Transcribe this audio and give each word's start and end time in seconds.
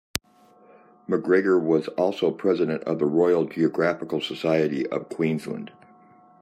MacGregor 1.07 1.59
was 1.59 1.87
also 1.89 2.31
president 2.31 2.83
of 2.85 2.97
the 2.97 3.05
Royal 3.05 3.45
Geographical 3.45 4.19
Society 4.19 4.87
of 4.87 5.09
Queensland. 5.09 5.71